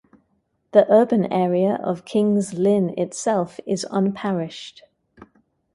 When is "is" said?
3.67-3.85